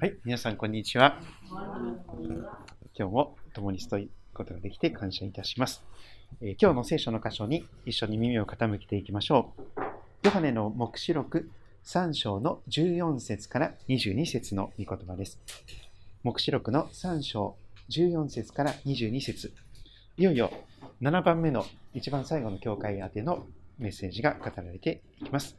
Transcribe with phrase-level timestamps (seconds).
[0.00, 1.20] はい、皆さんこんにちは。
[2.98, 5.84] 今日も共にストイことができて感謝いたします。
[6.40, 9.80] えー今日の聖書の箇所に一緒に耳を傾けていきましょう。
[10.22, 11.50] ヨハネの黙示録
[11.84, 15.38] 3章の14節から22節の御言葉です。
[16.22, 17.56] 黙示録の3章
[17.90, 19.52] 14節から22節
[20.16, 20.50] いよいよ
[21.02, 23.46] 7番目の一番最後の教会宛ての
[23.78, 25.58] メッセージが語られていきます。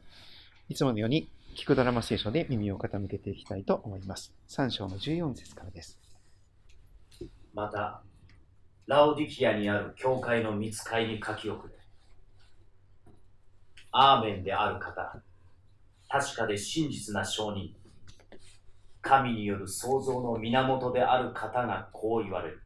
[0.68, 4.32] いつものように聞くドラマ聖書で耳を傾けていきたいと思います。
[4.48, 5.98] 3章の14節からです。
[7.52, 8.02] また、
[8.86, 11.74] ラオディキアにある教会の見つかいに書き送れ。
[13.90, 15.22] アーメンである方、
[16.08, 17.74] 確かで真実な証人、
[19.02, 22.62] 神による創造の源である方がこう言われる。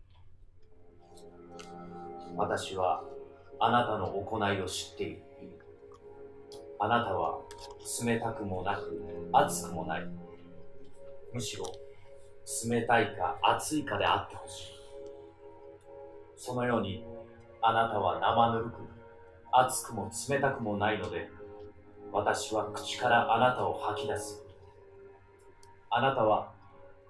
[2.37, 3.03] 私は
[3.59, 5.23] あなたの行いを知っている。
[6.79, 7.41] あなたは
[8.05, 10.03] 冷たくもなく熱くもない。
[11.33, 11.67] むしろ
[12.69, 14.77] 冷たいか熱いかであってほしい。
[16.37, 17.05] そのように
[17.63, 18.97] あなたは生ぬるく
[19.52, 21.30] 熱くも冷たくもないので
[22.13, 24.45] 私は口からあなたを吐き出す
[25.91, 26.53] あなたは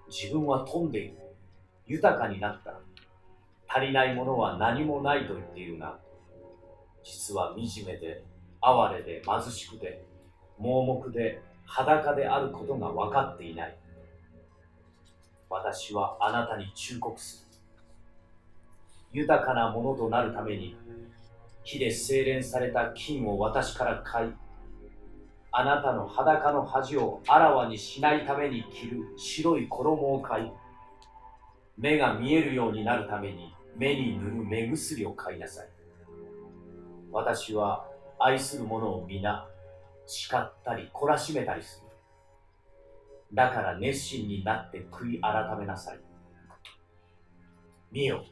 [0.08, 1.16] 自分は飛んでいる
[1.86, 2.80] 豊かになった
[3.68, 5.98] 足りないものは何もないと言っているが
[7.02, 8.24] 実は惨めで
[8.60, 10.04] 哀れで貧しくて
[10.58, 13.76] 盲目で裸であることが分かっていない。
[15.48, 17.46] 私はあなたに忠告する。
[19.12, 20.76] 豊かなものとなるために
[21.62, 24.32] 火で精錬された金を私から買い
[25.52, 30.50] あなたの裸の恥をあらわにしないために着る白い衣を買い
[31.78, 35.68] 目が見えるようになるために目に塗る目薬を買いなさい。
[37.10, 37.86] 私は
[38.18, 39.46] 愛する者を皆
[40.06, 41.86] 叱ったり懲らしめたりする。
[43.34, 46.00] だから熱心になって悔い改めなさい。
[47.90, 48.24] 見よ。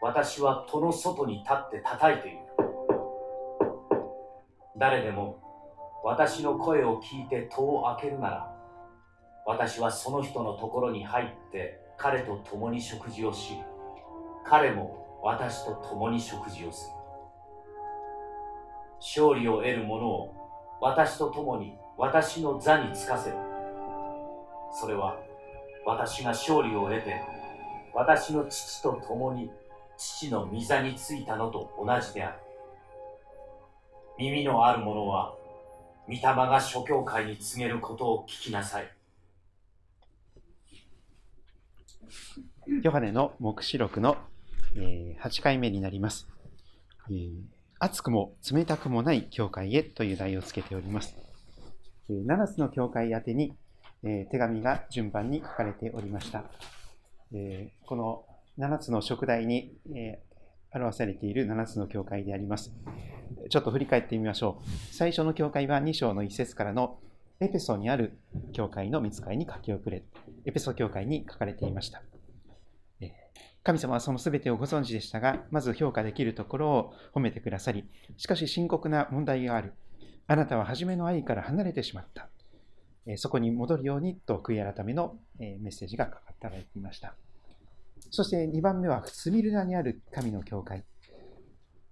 [0.00, 2.38] 私は戸の外に立って叩いている。
[4.78, 5.42] 誰でも
[6.04, 8.56] 私の声を聞いて戸を開けるなら
[9.46, 13.54] 私はその人のところに入って彼と共に食事をし
[14.44, 16.96] 彼も私と共に食事をする。
[19.00, 20.35] 勝利を得る者を
[20.80, 23.36] 私と共に私の座につかせる
[24.78, 25.16] それは
[25.84, 27.20] 私が勝利を得て
[27.94, 29.50] 私の父と共に
[29.96, 32.38] 父の御座についたのと同じである。
[34.18, 35.34] 耳のある者は
[36.06, 38.92] 御霊が諸教会に告げることを聞きなさい。
[42.82, 44.16] ヨハネの黙示録の、
[44.76, 46.28] えー8回目になります。
[47.08, 51.16] えー熱くも冷たくもない教会へという題をつけております。
[52.08, 53.54] えー7つの教会宛てに、
[54.02, 56.44] えー手紙が順番に書かれておりました。
[57.34, 58.24] えーこの
[58.58, 60.26] 7つの食題に、えー
[60.74, 62.70] 表されている7つの教会であります。
[63.48, 64.94] ちょっと振り返ってみましょう。
[64.94, 66.98] 最初の教会は2章の1節からの
[67.40, 68.18] エペソにある
[68.52, 70.02] 教会の見つかりに書き遅れ、
[70.44, 72.02] エペソ教会に書かれていました。
[73.66, 77.84] 神様はその全てをご存知でしたが、まず評価できるところを褒めてくださり、
[78.16, 79.74] しかし深刻な問題がある。
[80.28, 82.28] あなたは初めの愛から離れてしまった。
[83.16, 87.16] そこに戻るようにと悔い改めのメッセージが書かれていました。
[88.12, 90.84] そして2番目はスミルナにある神の教会。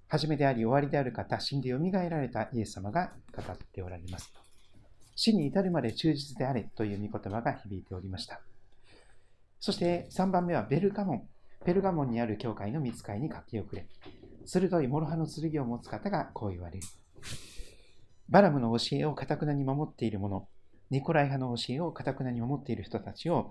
[0.07, 4.33] 初めであり終わりである方、死んで蘇られたイエス様が語っておられます。
[5.17, 8.41] 死に至るまで忠実であれという御言葉が響いておりました。
[9.59, 11.29] そして3番目はベルガモン。
[11.65, 13.87] ペルガモンにある教会の見つかりに書き遅れ。
[14.47, 16.87] 鋭い諸刃の剣を持つ方がこう言われる。
[18.29, 20.49] バラムの教えをかたくなに守っている者、
[20.91, 23.51] ニコライ派の教えをかたくなに守っている人たちを、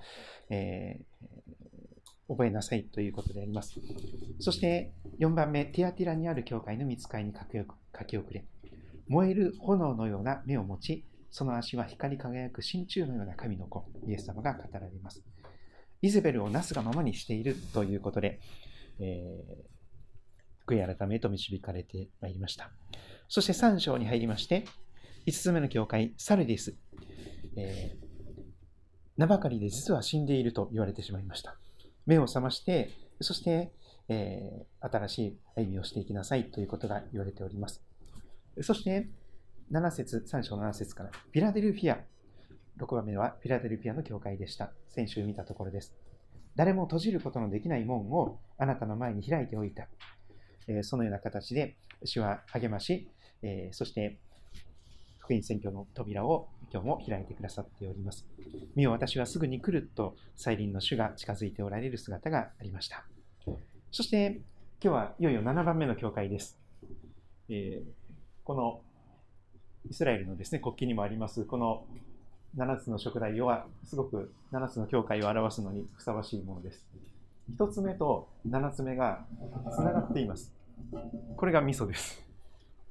[0.49, 1.53] えー
[2.27, 3.79] 覚えなさいということであります。
[4.39, 8.45] そして4番目、ティアティラにある教会の見つかりに書き遅れ。
[9.07, 15.23] 燃える炎のような目を持ち、その足は光り輝く真鍮のような神の子、イエス様が語られます。
[16.03, 18.39] イゼベルをなすがままにしているということで、
[18.99, 19.73] えー
[20.65, 22.71] 悔い改めと導かれてまいりました。
[23.27, 24.63] そして3章に入りまして、
[25.27, 26.75] 5つ目の教会、サルディス。
[27.57, 28.03] えー
[29.15, 31.57] 名ばかりで実は死んでいると言われてしまいました。
[32.05, 32.91] 目を覚まして、
[33.21, 33.73] そして、
[34.07, 37.83] えー新しい歩みをしていきなさいということが言われております。
[38.61, 39.09] そして、
[39.71, 41.99] 7節、3章7節から、フィラデルフィア。
[42.79, 44.71] 6番目はフィラデルフィアの教会でした。
[44.89, 45.93] 先週見たところです。
[46.55, 49.87] 誰も閉じることのできない門をあなたの前に開いておいた。
[50.67, 53.09] えそのような形で主は励まし、
[53.41, 54.17] えそして
[55.19, 58.27] 福音宣教の扉を今日も開いてくださっております。
[58.75, 63.05] 見よ私はすぐに来ると再臨の主が近づいておられる姿がありました。
[63.91, 64.41] そして
[64.81, 66.59] 今日はいよいよ7番目の教会です。
[67.49, 67.91] えー、
[68.43, 68.81] この
[69.89, 71.85] イスラエルのですね国旗にもありますこの
[72.57, 76.85] 7つの食材はすごく7つの教会を表すのにふさわしいものです。
[77.57, 79.25] 1つ目と7つ目が
[79.73, 80.53] つながっています。
[81.35, 82.23] これが味噌です。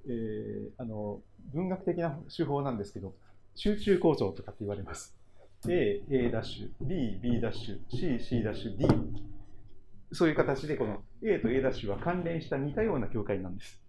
[0.08, 1.20] えー、あの
[1.54, 3.14] 文学的な手法なんですけど、
[3.54, 5.14] 集中構造とかって言われます。
[5.68, 8.86] A、A ダッシュ、B、B ダッシュ、C、C ダッシュ、D。
[10.12, 13.80] そういう形でこの A と A ダッシュは関連した似たような境界なんです。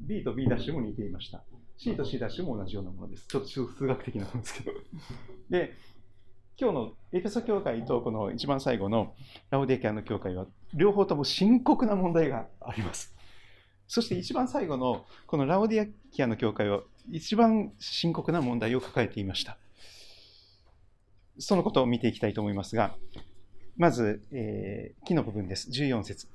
[0.00, 1.44] B と B ダッシュも似ていました。
[1.76, 3.26] C と C も同じようなものです。
[3.26, 4.76] ちょっと数学的なものですけど。
[5.50, 5.74] で、
[6.58, 9.14] 今日のエペソ教会とこの一番最後の
[9.50, 13.16] ラオデキアの教会は両方とも深刻な問題があります。
[13.88, 19.58] そして一番最後のこのラオデキアの教会は一番深刻な問題を抱えていました。
[21.38, 22.94] そのことを見ていきたいと思いますが、
[23.76, 25.70] まず、えー、木の部分です。
[25.70, 26.28] 14節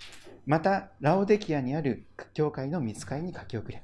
[0.45, 3.83] また、ラオデキアにある教会の見つかりに書き遅れ。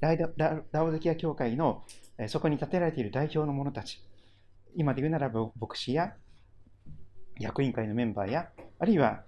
[0.00, 1.84] ライラオデキア教会の
[2.28, 4.02] そこに建てられている代表の者たち、
[4.74, 6.14] 今で言うならば牧師や
[7.38, 8.48] 役員会のメンバーや、
[8.78, 9.24] あるいは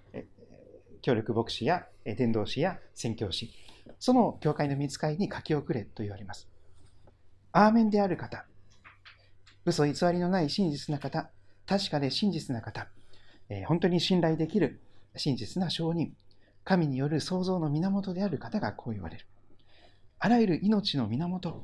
[1.01, 3.53] 協力牧師や伝道師や宣教師、
[3.99, 6.49] その教会の見つかりに書き遅れと言われます。
[7.51, 8.45] アーメンである方、
[9.65, 11.29] 嘘偽りのない真実な方、
[11.67, 12.87] 確かで真実な方、
[13.49, 14.81] え本当に信頼できる
[15.15, 16.15] 真実な証人、
[16.63, 19.25] 神による創造の源である方がこう言われる。
[20.23, 21.61] あらゆる命の源、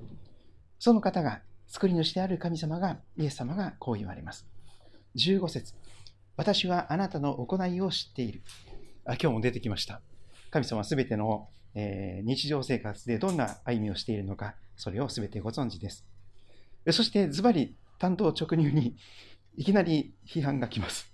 [0.79, 4.45] その方が、作り主である神様が、イエス様がこう言われます。
[5.15, 5.73] 15節
[6.35, 8.41] 私はあなたの行いを知っている。
[9.05, 10.01] あ今日も出てきました。
[10.51, 16.05] 神様はすべてのえー、日常生活でどんな歩みをしているのか、それを全てご存知です。
[16.91, 18.97] そしてズバリ担当直入に
[19.55, 21.09] いきなり批判が来ます。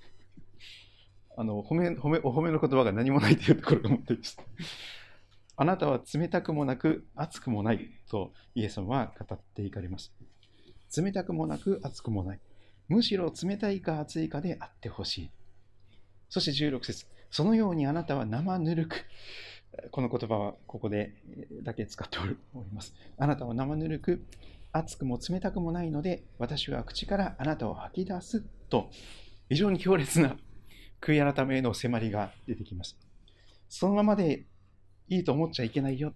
[1.38, 4.40] あの褒め褒めお褒めの言葉が何もないというところが問題です。
[5.58, 10.14] あなたは冷たくもなく熱くもないとイエス様は語っていかれます。
[10.96, 12.40] 冷たくもなく熱くもない。
[12.88, 15.32] むしろ冷たいか熱いかであってほしい。
[16.30, 19.06] そして16節そのようにあなたは生ぬるく、
[19.92, 21.16] この言葉はここで
[21.64, 22.38] だけ使っており
[22.74, 22.94] ます。
[23.18, 24.24] あなたは生ぬるく、
[24.72, 28.90] 熱くも冷たくもないので、私は口からあなたを吐き出すと、
[29.50, 30.38] 非常に強烈な
[31.02, 32.98] 悔い改めへの迫りが出てきます。
[33.68, 34.46] そのままで
[35.10, 36.14] いいと思っちゃいけないよ。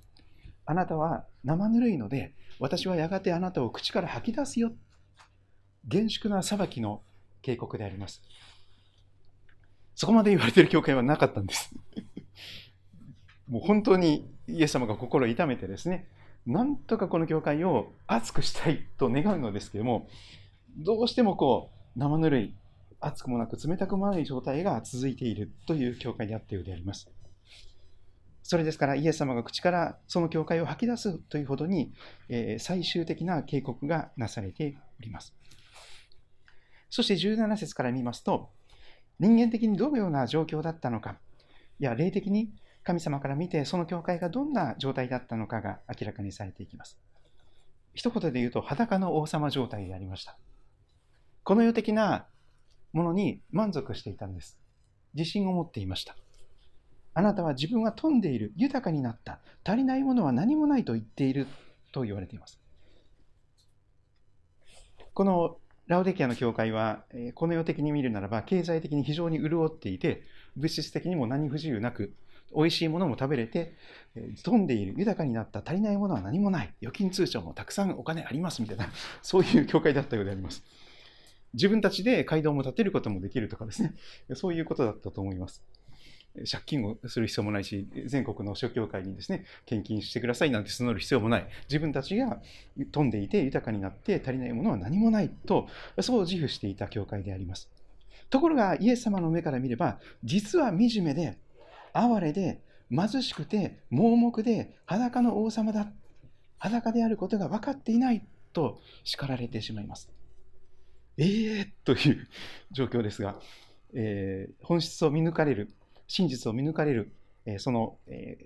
[0.65, 4.71] あなたは生ぬるいので、私はやがてあなたを口から吐き出すよ。
[5.85, 7.01] 厳粛な裁きの
[7.41, 8.21] 警告であります。
[9.95, 11.73] そこまで言われている教会はなかったんです。
[13.47, 16.07] もう本当にイエス様が心を痛めてですね、
[16.45, 20.07] なんとかこの教会を熱くしたいと願うのですけども、
[20.77, 22.55] どうしてもこう、生ぬるい、
[22.99, 27.11] 熱くもなく冷たくもない状態が続いているという教会であったようであります。
[28.49, 31.93] それですからイエス様が口からその教会を吐き出すというほどに、
[32.29, 35.35] え、最終的な警告がなされております。
[36.89, 38.49] そして17節から見ますと、
[39.19, 41.19] 人間的にどのような状況だったのか、
[41.79, 42.51] いや、霊的に
[42.81, 46.97] 神様から見てその教会がどんな状態だったのかが明らかにされていきます。
[47.93, 50.39] 一言で言うと裸の王様状態でありました。
[51.43, 52.25] この世的な
[52.93, 54.57] ものに満足していたんです。
[55.13, 56.15] 自信を持っていました。
[57.19, 61.47] あなたは自分は富んでいる、豊かになった、足りないものは何もないと言っている
[61.91, 62.61] と言われています。
[65.13, 65.57] この
[65.87, 67.03] ラオデキアの教会は、
[67.35, 70.23] この世的に見るならば、経済的に非常に潤っていて、
[70.55, 72.15] 物質的にも何不自由なく、
[72.55, 73.75] 美味しいものも食べれて、
[74.41, 78.87] 飛んでいる、豊かになった、足りないものは何もない、預金通帳もたくさんお金ありますみたいな、
[79.21, 80.63] そういう教会だったようであります。
[81.53, 83.93] 自分たちで街道も建てることもできるとかですね、
[84.35, 85.61] そういうことだったと思います。
[86.49, 91.47] 借金をする必要もないし、全国の諸教会にですね、献金してくださいなんて募る必要もない。
[91.67, 92.41] 自分たちが
[92.91, 95.67] 富んでいて豊かになって足りないものは何もないと、
[96.01, 97.69] そう自負していた教会であります。
[98.29, 101.37] ところが、イエス様の目から見れば、実は惨めで、
[101.93, 105.91] 哀れで貧しくて盲目で裸の王様だ
[106.57, 110.11] 裸であることが分かっていないと叱られてしまいます。
[111.17, 112.27] ええー、という
[112.71, 113.39] 状況ですが、
[113.93, 115.71] えー、本質を見抜かれる、
[116.09, 117.13] 真実を見抜かれる、
[117.45, 118.37] え、その、え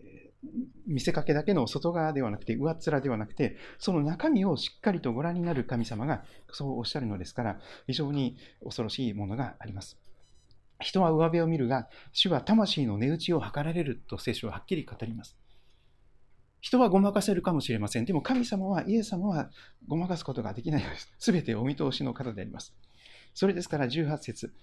[0.85, 9.97] 見せかけだけの外側ではなくて、上っ面ではなくて、その中身をしっかりとご覧になる神様がそうおっしゃるのですから、非常に恐ろしいものがあります。
[10.81, 15.37] 人は上辺を見るが、主は魂の値打ちを図られると聖書ははっきり語ります。
[16.59, 18.05] 人はごまかせるかもしれません。
[18.05, 19.49] でも神様は、イエス様は
[19.87, 21.13] ごまかすことができないのです。
[21.17, 22.73] すべてお見通しの方であります。
[23.33, 24.53] それですから18節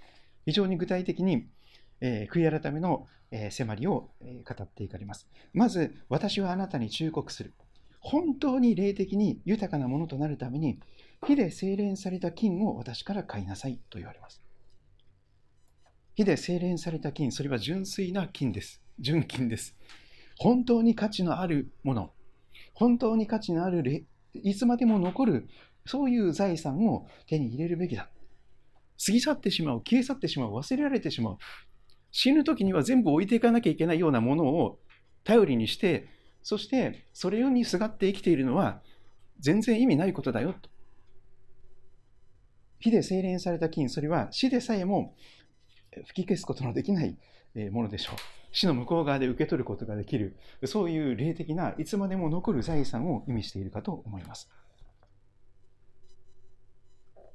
[0.44, 1.46] 非常に具体的に、
[2.00, 3.06] 悔い改めの、
[3.50, 5.28] 迫りを、語っていかれます。
[5.52, 7.54] まず、私はあなたに忠告する。
[8.00, 10.80] 本当に霊的に豊かなものとなるために、
[11.26, 14.42] 火で精錬された金を私から買いなさいと言われます。
[16.14, 18.82] 火で精錬された金、それは純粋な金です。
[18.98, 19.76] 純金です。
[20.38, 22.12] 本当に価値のあるもの、
[22.74, 25.48] 本当に価値のある、いつまでも残る、
[25.86, 28.10] そういう財産を手に入れるべきだ。
[29.04, 31.38] 過ぎ去ってしまう、消え去ってしまう、忘れられてしまう。
[32.10, 34.78] 死ぬ時には全部置いていかなきゃいけないようなものを
[35.24, 36.08] 頼りにして、
[36.42, 38.80] そしてそれにすがって生きているのは
[39.38, 40.70] 全然意味ないことだよと。
[42.78, 45.14] 火で精錬された金、それは死でさえも
[46.06, 47.16] 吹き消すことのできない
[47.70, 48.16] ものでしょう。
[48.52, 54.50] 死の向こう側で受け取ることができる、そういう霊的ないつまでも残る財産を意味しているかと思います。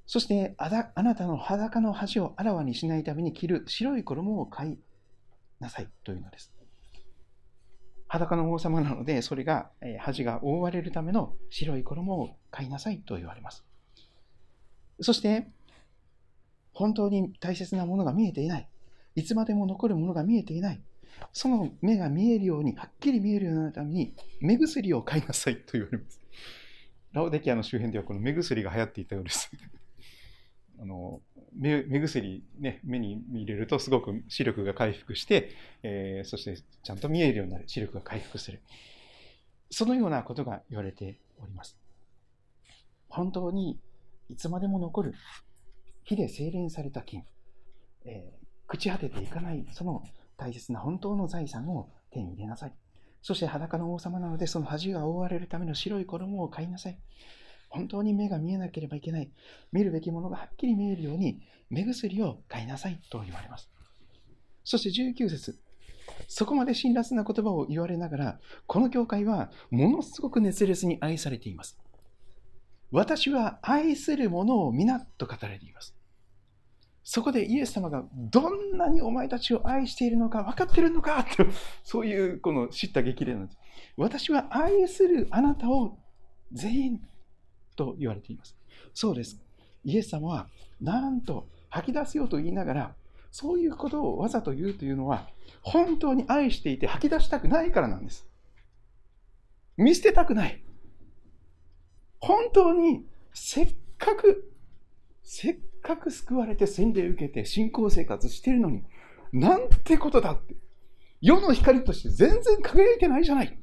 [0.08, 4.80] そしてあなたの裸の恥をあらわにしないために着る白い衣を買い
[5.60, 6.52] なさいというのです。
[8.08, 13.66] 裸の王様なので、それが恥が覆われるための白い衣を買いなさいと言われます。
[15.02, 15.48] そして、
[16.72, 18.70] 本当に大切なものが見えていない。
[19.16, 20.82] いつまでも残るものが見えていない。
[21.34, 26.22] その目が見えるように、はっきり見えるようになるために、目薬を買いなさいと言われます。
[27.12, 29.50] ラオデキアの周辺ではこの目薬が流行っていたようです。
[30.82, 31.22] あの
[31.58, 35.52] 目目薬、ね、目に入れるとすごく視力が回復して、
[35.84, 38.62] えー、そしてちゃんと見えるようになる視力が回復する。
[39.70, 41.78] そのようなことが言われております。
[43.08, 43.80] 本当に
[44.30, 45.14] いつまでも残る
[46.04, 47.24] 火で精錬された金、
[48.06, 50.04] えー、朽ち果てていかないその
[50.38, 52.74] 大切な本当の財産を手に入れなさい。
[53.22, 57.00] そして裸の王様なので、その恥が覆われるための白い衣を買いなさい。
[57.76, 59.30] 本当に目が見えなければいけない。
[59.72, 63.70] 見るべきものがはっきり見えるように、目薬を買いなさいと言われます。
[64.64, 65.60] そして19節
[66.28, 71.78] そこまで辛辣な言葉を言われながら、この教会はものすごく熱烈に愛されています。
[72.92, 75.96] 私は愛する者を皆と語られています。
[77.04, 81.46] そこでイエス様がどんなにお前たちを愛しているのか分かってるのかと、
[81.84, 83.58] そういうこの知った激励なんです。
[83.98, 86.00] 私は愛するあなたを
[86.52, 87.02] 全員
[87.76, 88.56] と言われています。
[88.94, 89.42] そうです。
[89.84, 90.48] イエス様は
[90.82, 92.96] なんと吐き出すようと言いながら、
[93.32, 95.28] そういうことをわざと言うというのは、
[95.62, 98.28] 本当に愛していて吐き出したくないからなんです。
[99.78, 100.64] 見捨てたくない。
[102.20, 104.52] 本当にせっかく、
[105.24, 108.84] せっかく救われて洗礼を受けて信仰生活してるのに、
[109.34, 110.56] なんてことだって。
[111.22, 113.60] 世の光として全然輝いてないじゃない。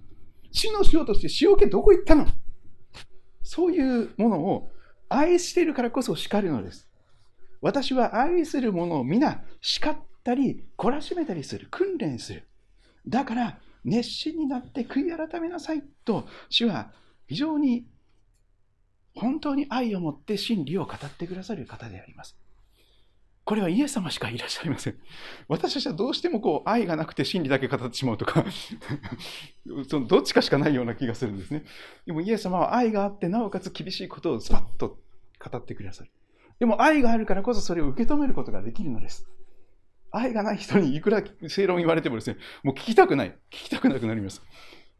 [0.50, 2.26] 死の塩として塩気どこ行ったの
[3.54, 4.70] そういうものを
[5.10, 6.88] 愛しているからこそ叱るのです。
[7.60, 9.94] 私は愛するものを皆叱っ
[10.24, 12.48] たり懲らしめたりする、訓練する。
[13.06, 16.92] だから熱心になって悔い改めなさいと主は
[17.26, 17.86] 非常に
[19.14, 22.38] 本当に愛を持って真理を語ってくださる方であります。
[23.44, 24.98] これはイエス様しかいらっしゃいません。
[25.48, 28.44] 私たちはどうしてもこう愛がなくて真理だけ語ってしまうとか
[29.88, 31.64] そのどっちかしかないような気がするんですね。
[32.06, 34.98] でもイエス様は愛があってなおかつ厳しいことをスパッと
[35.50, 36.10] 語ってくださる。
[36.60, 39.26] でも愛があるからこそそれを受け止めることができるのです。
[40.12, 43.30] 愛がない人にいくら正論言われてもですね、もう聞きたくない。
[43.50, 44.42] 聞きたくなくなります。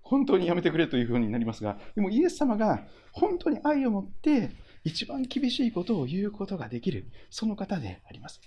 [0.01, 2.83] 本当にやめてくれというふうになりますが、でもイエス様が
[3.13, 4.51] 本当に愛を持って
[4.85, 8.41] 一番厳しいことを言うことができる、その方であります。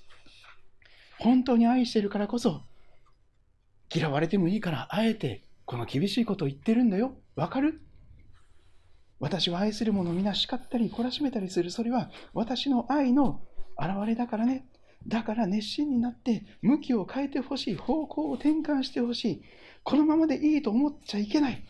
[1.19, 2.63] 本当に愛してるからこそ、
[3.93, 7.17] 嫌われてもいいから、あえてこの厳しいことを言ってるんだよ。
[7.35, 7.81] わかる？
[9.19, 11.71] 私は愛する者を皆叱ったり懲らしめたりする。
[11.71, 13.41] それは私の愛の
[13.77, 14.65] 表れだからね。
[15.07, 17.75] だから熱心になって向きを変えてほしい。
[17.75, 19.41] 方向を転換してほしい。
[19.83, 21.63] このままでいいと思っちゃいけない。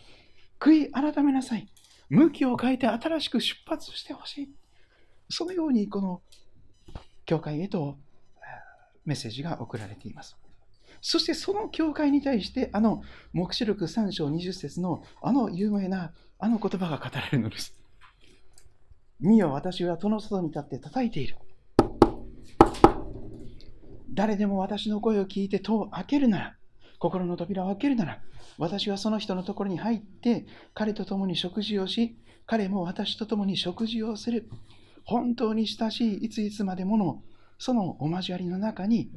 [0.60, 1.67] 悔い改めなさい。
[2.09, 4.55] 向きを変えて新しく出発してほしい。
[5.29, 6.21] そのようにこの
[7.25, 7.97] 教会へと
[9.05, 10.38] メッセージが送られています。
[11.01, 17.75] そしてその教会に対してあの黙示録3章20節のあの有名なあの言葉が語られるのです。
[19.19, 21.38] 見よ、私は戸の外に立って叩いている。
[24.13, 26.57] 誰でも私の声を聞いて戸を開けるなら、
[27.00, 28.21] 心の扉を開けるなら、
[28.57, 34.50] 私はその人のところに入って、彼と共に食事をし、彼も私と共に食事をする。
[35.03, 37.24] 本当に親しいいついつまでもの、
[37.57, 39.12] そのお交わりの中に、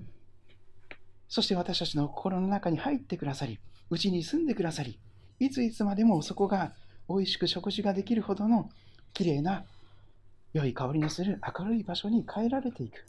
[1.29, 3.59] そして私たちの心の中に入ってくださり、
[3.91, 4.99] うちに住んでくださり、
[5.39, 6.73] いついつまでもそこが
[7.09, 8.71] 美味しく食事ができるほどの
[9.13, 9.65] 綺麗な
[10.53, 13.05] 良い香りのする明るい場所に変えられていく。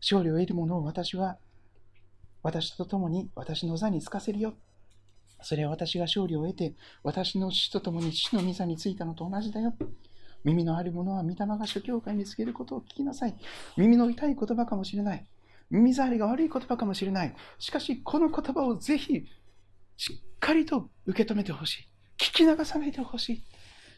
[0.00, 1.38] 勝利を得るものを私は
[2.42, 4.54] 私と共に私の座につかせるよ。
[5.44, 9.74] それは私が勝利を得て、私の死と共に死の御座についたのと同じだよ。
[10.42, 13.34] 耳のある者は御霊が諸教会につけることを聞きなさい。
[13.76, 15.26] 耳の痛い言葉かもしれない。
[15.70, 17.34] 耳障りが悪い言葉かもしれない。
[17.58, 19.26] しかし、この言葉をぜひ、
[19.96, 21.88] しっかりと受け止めてほしい。
[22.18, 23.44] 聞き流さないでほしい。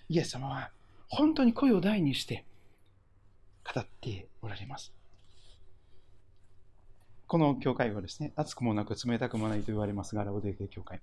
[0.09, 0.71] イエス様は、
[1.09, 2.45] 本当に声を大にして、
[3.75, 4.96] 語っておられます。
[7.27, 11.01] この教会はですね、熱くもなく冷たくもないと言われますが、ラオデーケ教会。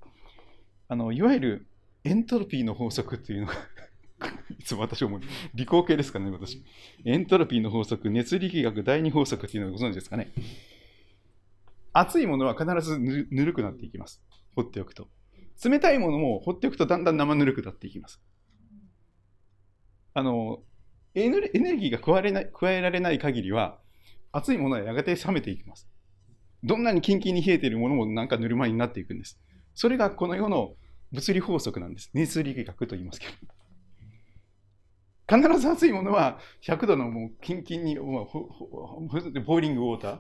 [0.88, 1.68] あの、いわゆる
[2.06, 3.54] エントロピーの法則っていうのが
[4.58, 5.22] いつも私思う。
[5.54, 6.64] 理工系ですかね、私。
[7.04, 10.32] エントロピーの法則、熱力学第二法則っていうのをご存知ですかね。
[11.92, 14.24] 熱いものは必ずぬるくなっていきます。
[14.56, 15.10] 放っておくと。
[15.64, 18.22] 冷たいものも放っておくとだんだん生ぬるくなっていきます。
[20.14, 20.64] あの、
[21.16, 23.80] エネルギーが加えない加えられない限りは、
[24.32, 25.93] 熱いものはやがて冷めていきます。
[26.64, 29.40] どんなにキンキンに冷えているものもなんかぬるま湯になっていくんです。
[29.76, 30.74] それがこの世の
[31.12, 32.10] 物理法則なんです。
[32.14, 33.34] 熱力学と言いますけど。
[35.38, 40.20] 必ず熱いものは100度のもうキンキンに、ボーリングウォーター、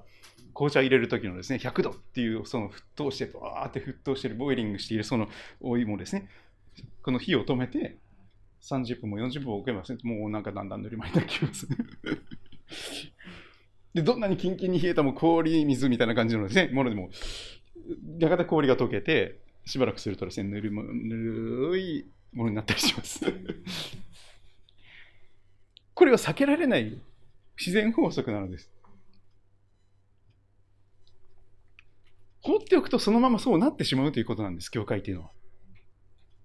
[0.53, 5.27] 紅茶入れる時のですね、100度っていうその沸騰して、わーって沸騰してる、ボイリングしているその
[5.61, 6.29] お湯もですね、
[7.01, 7.97] この火を止めて、
[8.61, 11.77] 30分も40分も置けば、もうなんかだんだんぬるま湯になってきますね。
[13.93, 17.09] で、どんなにキンキンに冷えたも氷水みたいな感じのですね、ものでも、
[18.19, 21.15] やがて氷が溶けて、しばらくするとですね、ぬるぬ
[21.71, 23.21] るいものになったりします。
[25.93, 26.99] これは避けられない
[27.57, 28.71] 自然法則なのです。
[32.41, 35.31] 放っておくとそのままそうなってしまうということなんです、教会というのは。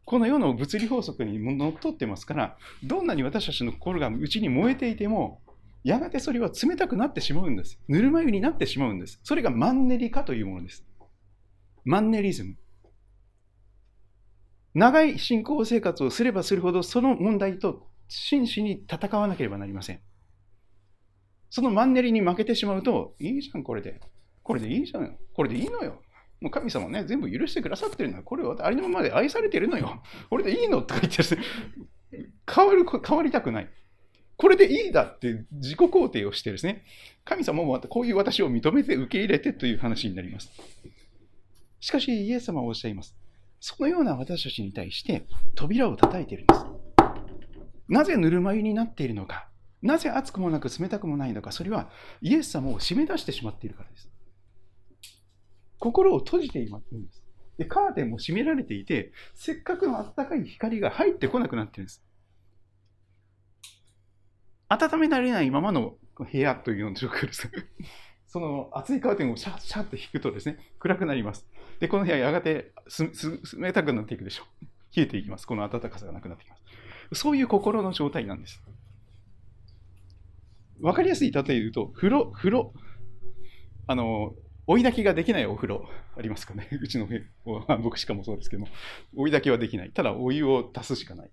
[0.05, 5.43] この世の物理法則にのっとってますから、どんなに私たちの心が内に燃えていても、
[5.89, 7.81] やがてそれは冷たくなってしまうんです。
[7.89, 9.21] ぬるま湯になってしまうんです。
[9.25, 10.85] それがマンネリ化というものです。
[11.87, 12.57] マンネリズム。
[14.75, 20.01] 長い信仰生活をすればするほど、その問題と真摯に戦わなければなりません。
[21.49, 23.99] そのマンネリに負けてしまうと、いいじゃん、これで。
[24.43, 25.17] これでいいじゃん。
[25.33, 26.03] これでいいのよ。
[26.43, 30.03] もう神様ね、全部許してくださってるのは、これはありのままで愛されてるのよ。
[30.29, 31.23] これでいいのとか言って
[32.55, 33.71] 変わる、変わりたくない。
[34.39, 36.85] これでいいだって自己肯定をしてですね、
[37.25, 40.51] 神様もこういう私を認めて受け入れてという話になります。
[41.81, 43.17] しかし、イエス様はおっしゃいます。
[43.59, 46.65] そのような私たちに対して扉を叩いているんです。
[47.89, 49.49] なぜぬるま湯になっているのか、
[49.83, 54.09] なぜ熱くもなく冷たくもないのか、それはイエス様を締め出してしまっているからです。
[55.81, 56.85] 心を閉じています。
[57.59, 62.05] でカーテンも閉められていて、せっかくの暖かい光が入ってこなくなっているんです。
[64.69, 67.51] 温められないままの部屋というような状況です。
[68.27, 71.47] その熱いカーテンをシャッシャッと引くとですね、暗くなります。
[71.81, 72.73] で、この部屋やがて
[73.57, 74.67] 冷たくなっていくでしょう。
[74.95, 75.47] 冷えていきます。
[75.47, 77.21] この暖かさがなくなってきます。
[77.21, 78.63] そういう心の状態なんです。
[80.81, 82.73] わかりやすい例えで言うと、風呂、風呂、
[83.87, 84.35] あの、
[84.67, 86.69] 追い炊きができないお風呂ありますかね。
[86.81, 87.09] うちの
[87.81, 88.69] 僕しかもそうですけども、
[89.17, 89.91] 追い炊きはできない。
[89.91, 91.31] ただお湯を足すしかない。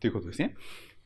[0.00, 0.54] ということですね。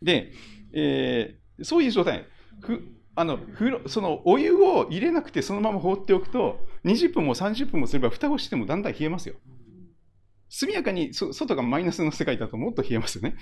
[0.02, 0.32] で、
[0.72, 2.26] えー、そういう状態。
[2.60, 2.82] ふ
[3.14, 9.34] あの風呂そのお湯を入れなくてそのまま放っておくと20分も30分もすれば蓋をしてもだんだん冷えますよ。
[10.48, 13.34] 速やかに外がマイナスの世界だともっと冷えますよね。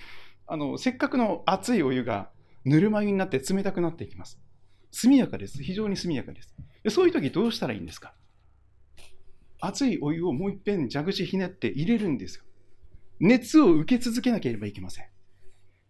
[0.46, 2.30] あのせっかくの熱いお湯が
[2.64, 4.40] ぬるま湯になって冷たくなっていきます。
[4.92, 5.62] 速やかです。
[5.62, 6.54] 非常に速やかです。
[6.82, 8.14] でそういう時どうしたらいいんですか？
[9.60, 12.44] 熱いお湯をもう一遍蛇口ひねって入れるんですよ。
[13.20, 15.06] 熱を受け続けなければいけません。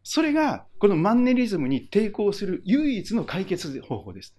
[0.09, 4.37] それが、このマンネリズムに抵抗する唯一の解決方法です。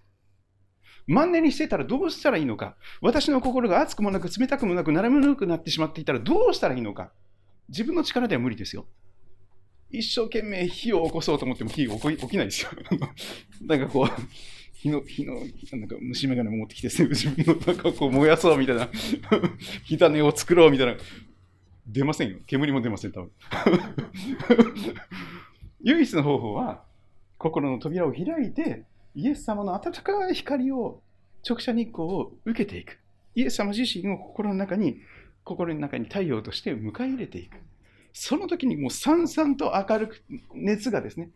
[1.06, 2.78] マンネリしてたらどうしたらいいのか。
[3.02, 7.12] 私の心が熱くもなく冷たくもなくならぬくなってしまっていたらどうしたらいいのか。
[7.68, 8.86] 自分の力では無理ですよ。
[9.90, 12.70] 一生懸命火を起こそうと思っても火が起きないですよ。
[13.60, 14.22] なんかこう、
[14.72, 18.88] 火の、火の、なんか虫眼鏡持ってきて、自分の中をこう燃やそうみたいな、
[19.84, 20.96] 火種を作ろうみたいな。
[21.86, 22.38] 出ませんよ。
[22.46, 23.30] 煙も出ません、多分。
[25.82, 26.82] 唯一の方法は、
[27.38, 31.02] 心の扉を開いて、イエス様の温かい光を、
[31.48, 32.98] 直射日光を受けていく。
[33.34, 35.00] イエス様自身を心の中に、
[35.44, 37.56] 心の中に太陽として迎え入れていく。
[38.12, 40.22] その時にもうさんさんと明るく、
[40.54, 41.30] 熱がですね、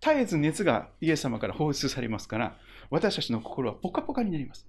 [0.00, 2.56] 絶えず熱がイエス様から放出されますから、
[2.90, 4.66] 私たちの心はポカポカになります。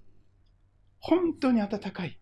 [0.99, 2.17] 本当に温かい。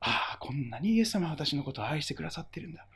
[0.00, 2.86] ああ、こんなにイエス様は私のことを愛してくださってるんだ。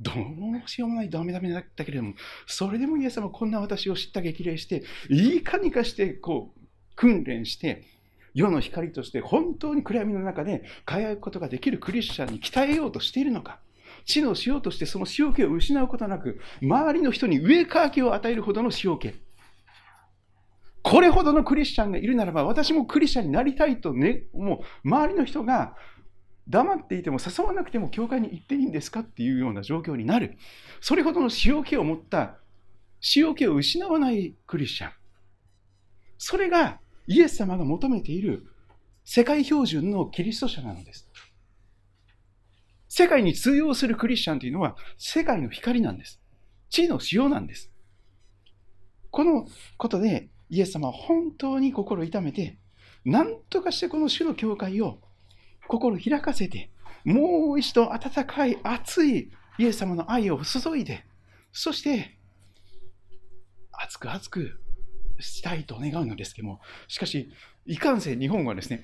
[0.00, 2.14] どうしようもないダメダメだったけれども、
[2.46, 6.60] それでもイエス様こんな私を知った激励して、いかにかしてこう
[6.94, 7.82] 訓練して、
[8.34, 13.58] 世の光として本当に暗闇の中で輝くことができるクリスチャンに鍛えようとしているのか。
[14.04, 19.12] 知の塩としてその塩気を失うことなく、周りの人に上かきを与えるほどの塩気。
[20.82, 25.74] これほどのクリスチャンがいるならば、私もクリスチャンになりたいとね、もう周りの人が
[26.48, 30.38] 黙っていても誘わなくても教会に行っていいんですかっていうような状況になる。
[30.80, 32.38] それほどの塩気を持った、
[33.16, 34.92] 塩気を失わないクリスチャン。
[36.16, 38.46] それがイエス様が求めている
[39.04, 41.08] 世界標準のキリスト者なのです。
[42.88, 46.20] 世界に通用するクリスチャンというのは世界の光なんです。
[46.70, 47.70] 地の塩なんです。
[49.10, 52.58] このことでイエス様は本当に心を痛めて、
[53.04, 55.00] 何とかしてこの主の教会を
[55.68, 56.70] 心開かせて、
[57.04, 61.04] もう一度温かい熱いイエス様の愛を注いで、
[61.52, 62.18] そして
[63.72, 64.60] 熱く熱く
[65.20, 67.30] したいと願うのですけども、しかし、
[67.66, 68.82] いかんせん日本はですね、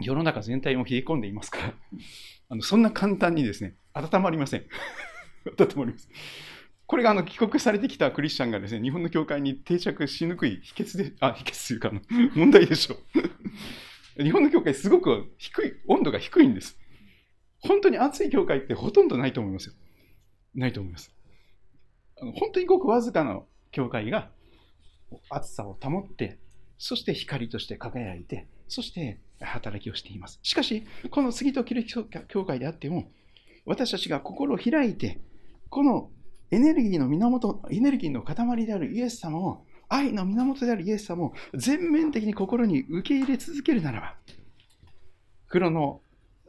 [0.00, 1.74] 世の中全体も冷え込んでいますから、
[2.48, 4.66] あのそんな簡単にですね、温まりません。
[5.58, 6.08] 温まります。
[6.86, 11.92] これがあの帰国されてきたクリスチャンがですね、日本の教会に定着しにくい秘訣で、あ、秘訣というか、
[12.34, 12.98] 問題でしょう。
[14.16, 16.78] 日本の教会すごく低い、温度が低いんです。
[17.60, 19.74] 本当に暑い教会ってほとんどないと思いますよ。
[20.54, 21.12] ないと思います。
[22.20, 24.30] あの本当にごくわずかな教会が
[25.30, 26.38] 暑さを保って、
[26.78, 30.40] そして光として輝いて、そして働きをしています。
[30.42, 33.10] しかし、この杉戸キリスト教会であっても、
[33.64, 35.20] 私たちが心を開いて、
[35.68, 36.10] この
[36.50, 44.14] エネルギーの源、エネルギーの塊であるイエス様を、愛の源であるイエス様を全面的に心に受け入れ続けるならば、
[45.48, 46.00] 風呂の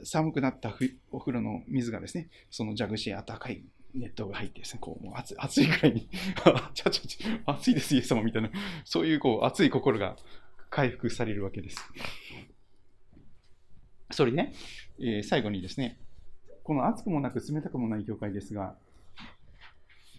[0.01, 0.73] 寒くなった
[1.12, 3.62] お風呂の水がですね、その蛇口へ温かい
[3.93, 6.08] 熱湯が入ってですね、こう、もう熱熱いぐらいに
[6.73, 8.49] ちゃちゃちゃ、熱いです、イエス様みたいな、
[8.86, 10.15] そういうこう、熱い心が
[10.69, 11.77] 回復されるわけです。
[14.12, 14.53] それでね、
[14.99, 15.97] えー、最後にですね、
[16.63, 18.77] この熱くもなく冷たくもない教会ですが、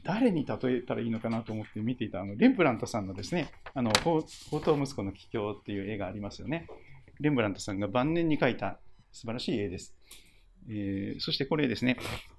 [0.04, 6.66] 誰に例えたらいいのかなと思って見ていたあのレンブラントさんのですね、あの宝刀息子の帰郷っていう絵がありますよね。
[7.20, 8.78] レンブラントさんが晩年に描いた
[9.12, 9.96] 素晴らしい絵です。
[10.68, 11.98] えー、そしてこれですね、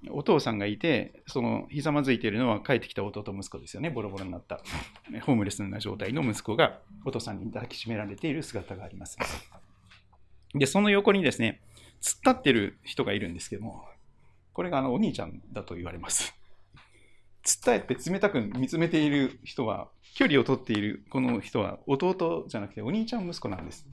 [0.09, 4.61] お父さんがいて、そのひざまずいているのは帰ってきた弟息子ですよね、ボロボロになった、
[5.21, 9.17] ホームレスな状態の息子がお父さんに抱きしめられている姿があります。
[10.53, 11.61] で、その横にですね、
[12.01, 13.85] 突っ立ってる人がいるんですけども、
[14.53, 16.35] これがあのお兄ちゃんだと言われます。
[17.45, 23.85] 突っ立って冷たく見つめている人は、距離を取っているこの人は弟じゃなくてお兄ちゃん息子なんです。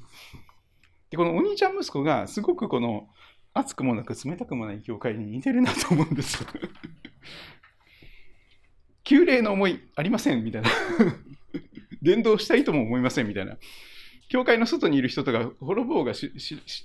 [1.10, 3.08] で、このお兄ちゃん息子がすごくこの
[3.52, 6.48] 熱くもなく冷たくもない教会に似てるなと思うんですよ。
[9.04, 10.70] 旧礼の思いありませんみたいな。
[12.00, 13.58] 伝道したいとも思いませんみたいな。
[14.32, 16.30] 教会の外にいる人とか滅ぼうが知っ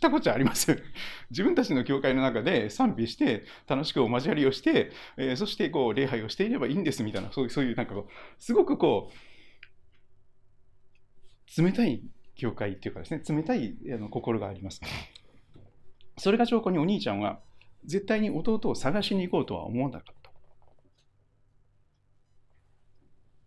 [0.01, 0.83] たことありません。
[1.31, 9.13] 自分たちの教会の中で賛美して、楽しくお交わりをして、えー、そしてこう礼拝をしていればいいんですみたいな、そういう、そういうなんかこう、すごくこ
[11.57, 12.03] う、冷たい
[12.35, 14.81] 教会っていうかですね、冷たいあの心があります。
[16.19, 17.39] それが証拠にお兄ちゃんは、
[17.85, 20.15] 絶対に弟を探しに行こうとは思わなかっ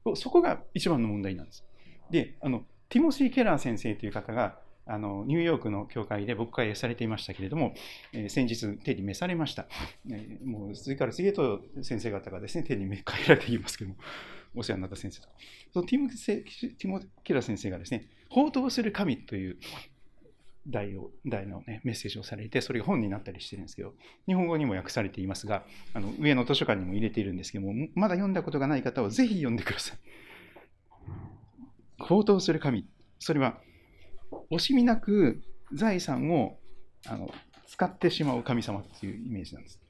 [0.07, 0.17] た。
[0.17, 1.67] そこが一番の問題なんです。
[2.11, 7.75] で、あの、ティモシー・ケラー先生という方が、あのニューヨークの教会で僕会されていましたけれども、
[8.13, 9.67] えー、先日手に召されました。
[10.11, 13.97] えー、もう次から次へと先生方がですね、手に召られていますけども、
[14.57, 15.29] お世話になった先生と。
[15.73, 19.59] そのティモティモケラー先生がですね、報道する神という
[20.67, 23.95] 題を題の、ね、メッセージをされて、それが本になったりしてるんですけど、
[24.27, 29.99] 日本語にも訳されていますが、あの上の図書館にも入れているんですけども、まだ読んだことがない方はぜひ読んでください。
[32.01, 32.87] 高騰する神。
[33.19, 33.61] それは、
[34.51, 36.59] 惜しみなく財産を
[37.07, 37.33] あの
[37.67, 39.81] 使ってしまう神様っていうイメージなんです。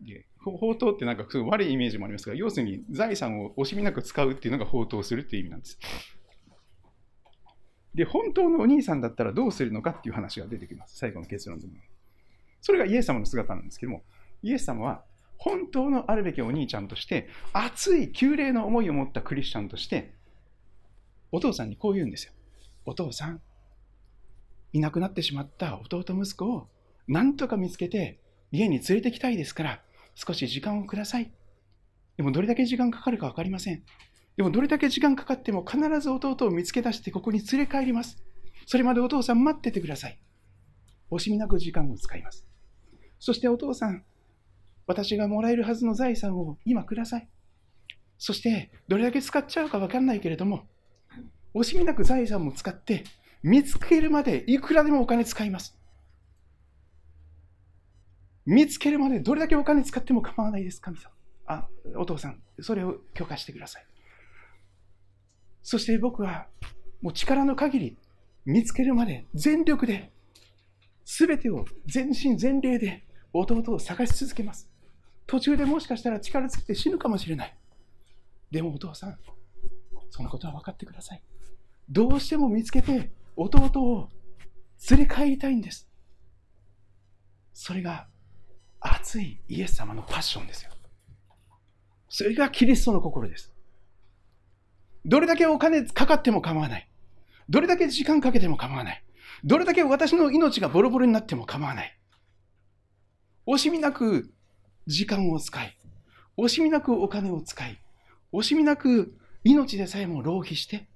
[0.00, 5.78] で宝刀ってなんかすごい悪いイメージもありますが、要するに財産を惜しみなく使うっていうのが宝刀するっていう意味なんです。
[7.94, 10.96] で、本当のお兄さんだったらどうするのかっていう話が出てきます。
[10.96, 11.74] 最後の結論でも。
[12.60, 14.02] それがイエス様の姿なんですけども、
[14.42, 15.04] イエス様は
[15.36, 20.14] 本当のあるべきお兄ちゃんとして、熱い旧礼の思いを持ったクリスチャンとして、
[21.32, 22.32] お父さんにこう言うんですよ。
[22.84, 23.40] お父さん、
[24.72, 26.68] いなくなってしまった弟息子を
[27.08, 28.20] 何とか見つけて
[28.52, 29.82] 家に連れてきたいですから、
[30.14, 31.32] 少し時間をください。
[32.16, 33.82] でもどれだけ時間かかるか分かりません。
[34.36, 38.22] でもどれだけ時間かかっても必ず弟を見つけ出してここに連れ帰ります。
[38.66, 40.18] それまでお父さん待っててください。
[41.10, 42.46] 惜しみなく時間を使います。
[43.18, 44.04] そしてお父さん、
[44.86, 47.28] 私がもらえるはずの財産を今ください。
[48.18, 50.66] そして、どれだけ使っちゃうか分かんないけれども、
[51.54, 53.04] 惜しみなく財産も使って、
[53.42, 55.76] 見つけるまでいくらでもお金使います。
[58.46, 61.10] 見つけるまでどれだけお金使っても構わないです、神様。
[61.46, 63.86] あ、お父さん、それを許可してください。
[65.62, 66.46] そして僕は、
[67.00, 67.98] もう力の限り
[68.44, 70.10] 見つけるまで全力で、
[71.04, 74.68] すべてを全身全霊で弟を探し続けます。
[75.26, 77.56] 途中でもしかしたら力尽きて死ぬかもしれない。
[78.50, 79.18] でもお父さん、
[80.12, 81.22] そのことは分かってください。
[81.88, 84.10] どうしても見つけて弟を
[84.90, 85.88] 連れ帰りたいんです。
[87.54, 88.08] それが
[88.78, 90.70] 熱いイエス様のパッションですよ。
[92.10, 93.54] それがキリストの心です。
[95.06, 96.88] どれだけお金かかっても構わない。
[97.48, 99.02] どれだけ時間かけても構わない。
[99.44, 101.98] どれだけ私の命がボロボロになっても構わない。
[103.46, 104.30] 惜しみなく
[104.86, 105.78] 時間を使い、
[106.36, 107.82] 惜しみなくお金を使い、
[108.34, 110.86] 惜しみなく命でさえも浪費して、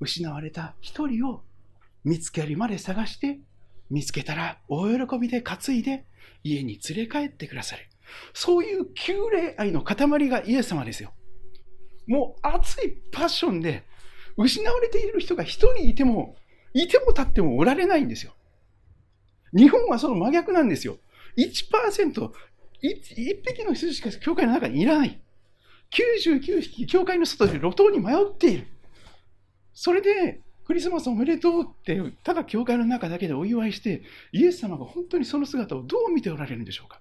[0.00, 1.42] 失われた一人を
[2.04, 3.38] 見つけるまで探して、
[3.90, 6.04] 見つけたら大喜びで担いで
[6.42, 7.82] 家に連れ帰ってくださる。
[8.32, 11.12] そういう旧礼愛の塊がイエス様ですよ。
[12.06, 13.84] もう熱いパッションで
[14.36, 16.36] 失われている人が一人いても、
[16.72, 18.34] いても立ってもおられないんですよ。
[19.56, 20.98] 日本はその真逆なんですよ。
[21.36, 22.32] 1%、
[22.82, 25.20] 1匹の羊しか教会の中にいらない。
[25.94, 28.66] 99匹、教会の外で路頭に迷っている。
[29.72, 34.02] それで、クリスマスおめでとうって、ただ教会の中だけでお祝いして、
[34.32, 37.00] イエス様が本当にその姿をどう見ておられるんでしょうか。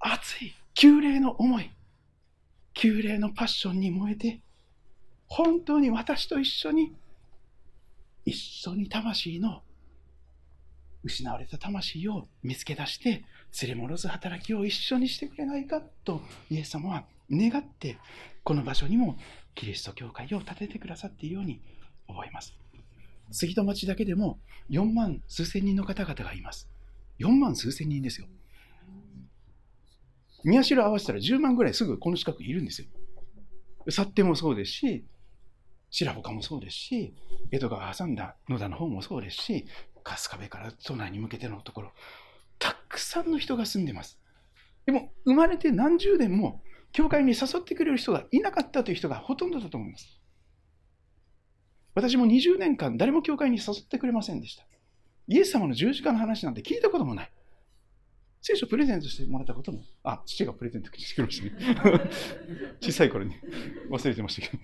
[0.00, 1.70] 熱い、旧礼の思い、
[2.74, 4.40] 旧礼のパッションに燃えて、
[5.28, 6.94] 本当に私と一緒に、
[8.24, 9.62] 一緒に魂の
[11.04, 13.24] 失われた魂を見つけ出して
[13.62, 17.98] 連れ戻す働きを一緒にしてくれないかとイエス様は願って
[18.44, 19.16] この場所にも
[19.54, 21.60] キリスト教会を建ててくださっているように
[22.06, 22.54] 思います。
[23.30, 24.38] 杉戸町だけでも
[24.70, 26.68] 4万数千人の方々がいます。
[27.18, 28.26] 4万数千人ですよ。
[30.44, 32.88] 宮代合わせたら10万ぐらいすぐこの近くいるんですよ。
[33.88, 35.04] 幸手もそうですし、
[35.90, 37.14] 白岡もそうですし、
[37.50, 39.66] 江戸川挟んだ野田の方もそうですし、
[40.04, 41.92] 春日部から都内に向けてのところ、
[42.58, 44.18] たくさんの人が住んでます。
[44.86, 50.20] でも、生まれて何十年も教会に誘ってくれる人がいなかったという人がほとんどだと思います。
[51.94, 54.66] 私も20年間誰も教会に誘ってくれませんでした。
[55.28, 57.32] イエス様の十字架の話なんて聞いたこともない。
[58.42, 62.10] 聖書をプレゼントしてもらったことも、あ、父がプレゼントしてくれましたね。
[62.80, 63.34] 小さい頃に
[63.90, 64.62] 忘れてましたけど。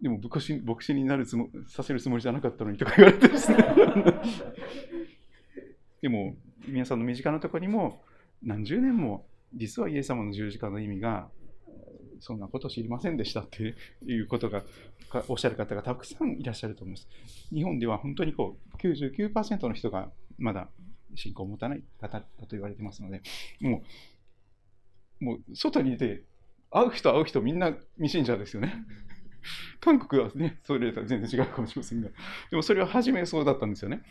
[0.00, 3.58] でも牧師牧師になるつもさせるつもりじゃなかったのにとか言われてですね。
[6.02, 8.02] でも、皆さんの身近なところにも
[8.42, 11.28] 何十年も実はイエス様の十字架の意味が
[12.20, 13.74] そんなこと知りませんでしたって
[14.06, 14.62] いうことが
[15.28, 17.08] おっしゃる方がたくさんいらっしゃると思います。
[17.52, 20.68] 日本では本当にこう99%の人がまだ
[21.14, 23.22] 信仰を持たない方だと言われてますので、
[23.60, 23.82] も
[25.20, 26.24] う、もう外にいて
[26.70, 28.74] 会う人会う人みんな未信者ですよね。
[29.80, 32.08] 韓国はね、それとは全然違うかもしれませんが、
[32.50, 34.02] でもそれは初めそうだったんですよね。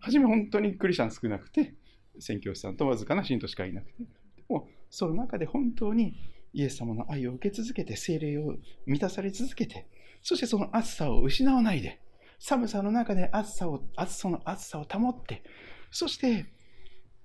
[0.00, 1.74] 初め本当にクリスチャン少なくて、
[2.20, 4.04] 宣教師さんとわずかな信徒しかいなくて、
[4.48, 6.14] もその中で本当に
[6.52, 8.56] イエス様の愛を受け続けて、精霊を
[8.86, 9.86] 満たされ続けて、
[10.22, 12.00] そしてその暑さを失わないで、
[12.38, 15.42] 寒さの中で暑さを、暑さの暑さを保って、
[15.90, 16.46] そして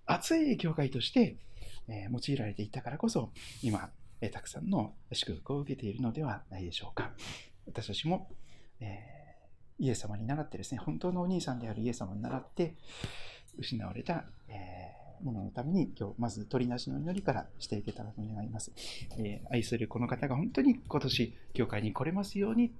[0.06, 1.38] 熱い教会として、
[1.90, 3.32] え用いられていたからこそ、
[3.62, 7.14] 今、えたくさんの祝福を受けているのではないでしょうか。
[7.66, 8.30] 私たちも、
[8.80, 9.13] えー、
[9.84, 12.76] イエス様に習ってですね、本当のお兄さんであるイエス様に習って、
[13.58, 18.72] 失われた、えーもののために今日まず鳥なしの祈りからしていけたらと願います。
[19.18, 22.74] えー、愛するこの方が本当に今年教会に来れますように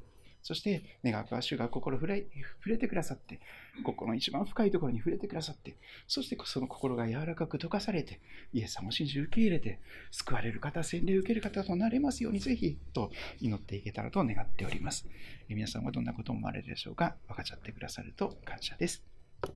[0.44, 2.26] そして、願わく主が心触れ
[2.60, 3.40] 触れてくださって、
[3.84, 5.76] 心の一番深いところに触れてくださって、
[6.08, 8.20] そしてその心が柔らかく溶かされて、
[8.54, 9.80] イエス様を信じ受け入れて、
[10.12, 15.08] 救われる方、洗礼を受ける方となれますように、ぜひと祈っていけたらと願っております。
[15.48, 17.16] 皆さんはどんなことを思われるでしょうか？
[17.28, 19.13] 分かっちゃってくださると感謝です。